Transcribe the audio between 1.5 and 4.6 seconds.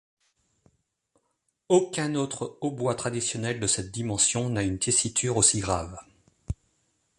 Aucun autre hautbois traditionnel de cette dimension